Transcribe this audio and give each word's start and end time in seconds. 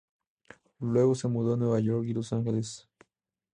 Luego 0.79 1.13
se 1.13 1.27
mudó 1.27 1.53
a 1.53 1.57
Nueva 1.57 1.79
York 1.79 2.07
y 2.07 2.13
Los 2.15 2.33
Ángeles. 2.33 2.89